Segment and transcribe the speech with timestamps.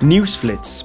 [0.00, 0.84] Nieuwsflits.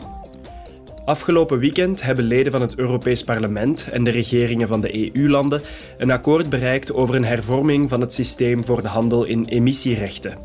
[1.06, 5.62] Afgelopen weekend hebben leden van het Europees Parlement en de regeringen van de EU-landen
[5.98, 10.38] een akkoord bereikt over een hervorming van het systeem voor de handel in emissierechten.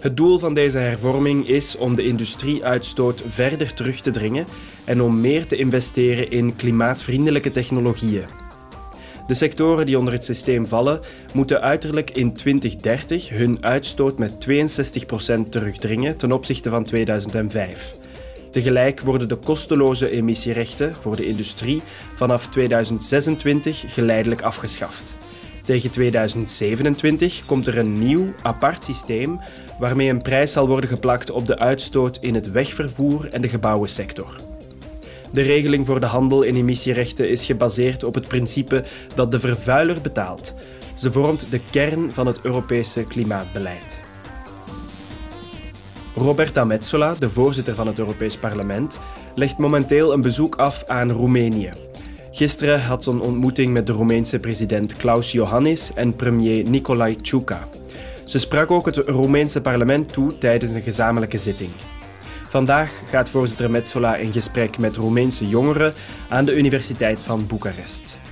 [0.00, 4.46] Het doel van deze hervorming is om de industrieuitstoot verder terug te dringen
[4.84, 8.24] en om meer te investeren in klimaatvriendelijke technologieën.
[9.26, 11.00] De sectoren die onder het systeem vallen,
[11.32, 18.04] moeten uiterlijk in 2030 hun uitstoot met 62% terugdringen ten opzichte van 2005.
[18.50, 21.82] Tegelijk worden de kosteloze emissierechten voor de industrie
[22.14, 25.14] vanaf 2026 geleidelijk afgeschaft.
[25.66, 29.40] Tegen 2027 komt er een nieuw, apart systeem
[29.78, 34.36] waarmee een prijs zal worden geplakt op de uitstoot in het wegvervoer en de gebouwensector.
[35.32, 38.84] De regeling voor de handel in emissierechten is gebaseerd op het principe
[39.14, 40.54] dat de vervuiler betaalt.
[40.94, 44.05] Ze vormt de kern van het Europese klimaatbeleid.
[46.16, 48.98] Roberta Metsola, de voorzitter van het Europees Parlement,
[49.34, 51.70] legt momenteel een bezoek af aan Roemenië.
[52.30, 57.68] Gisteren had ze een ontmoeting met de Roemeense president Klaus Iohannis en premier Nicolae Ciuca.
[58.24, 61.70] Ze sprak ook het Roemeense parlement toe tijdens een gezamenlijke zitting.
[62.48, 65.94] Vandaag gaat voorzitter Metsola in gesprek met Roemeense jongeren
[66.28, 68.25] aan de Universiteit van Boekarest.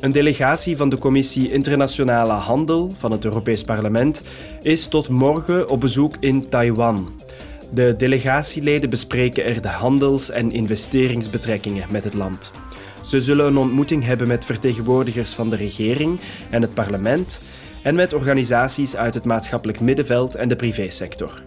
[0.00, 4.22] Een delegatie van de Commissie Internationale Handel van het Europees Parlement
[4.62, 7.20] is tot morgen op bezoek in Taiwan.
[7.72, 12.52] De delegatieleden bespreken er de handels- en investeringsbetrekkingen met het land.
[13.02, 17.40] Ze zullen een ontmoeting hebben met vertegenwoordigers van de regering en het parlement
[17.82, 21.42] en met organisaties uit het maatschappelijk middenveld en de privésector.